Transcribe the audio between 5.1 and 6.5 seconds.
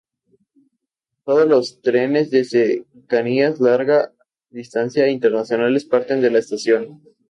internacionales parten de la